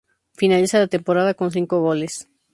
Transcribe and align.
Finaliza 0.33 0.79
la 0.79 0.87
temporada 0.87 1.35
con 1.35 1.51
cinco 1.51 1.79
goles. 1.79 2.27